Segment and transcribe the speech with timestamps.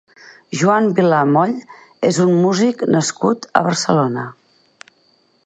[0.61, 1.53] Joan Vilà Moll
[2.09, 4.27] és un músic nascut a Barcelona.